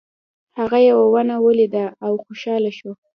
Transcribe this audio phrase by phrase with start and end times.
[0.59, 2.91] هغه یوه ونه ولیده او خوشحاله شو.